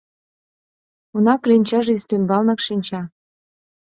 Уна, 1.15 1.35
кленчаже 1.41 1.91
ӱстембалнак 1.97 2.59
шинча. 2.65 3.01